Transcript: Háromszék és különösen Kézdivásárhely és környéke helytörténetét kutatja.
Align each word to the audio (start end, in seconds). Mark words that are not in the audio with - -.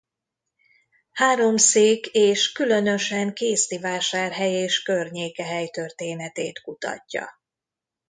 Háromszék 1.11 2.05
és 2.07 2.51
különösen 2.51 3.33
Kézdivásárhely 3.33 4.51
és 4.51 4.81
környéke 4.83 5.43
helytörténetét 5.45 6.61
kutatja. 6.61 7.29